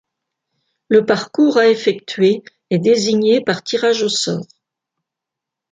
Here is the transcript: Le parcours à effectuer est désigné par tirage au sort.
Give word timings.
Le 0.89 1.05
parcours 1.05 1.59
à 1.59 1.67
effectuer 1.69 2.41
est 2.71 2.79
désigné 2.79 3.39
par 3.39 3.63
tirage 3.63 4.01
au 4.01 4.09
sort. 4.09 4.47